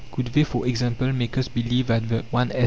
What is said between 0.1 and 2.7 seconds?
Could they, for example, make us believe that the 1s.